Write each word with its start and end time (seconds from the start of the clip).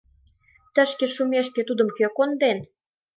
Тышке 0.73 1.05
шумешке 1.15 1.61
тудым 1.69 1.89
кӧ 1.97 2.05
конден? 2.17 2.57